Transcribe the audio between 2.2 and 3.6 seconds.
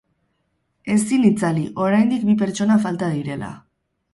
bi pertsona falta direla.